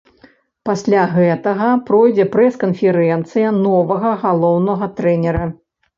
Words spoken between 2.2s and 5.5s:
прэс-канферэнцыя новага галоўнага трэнера.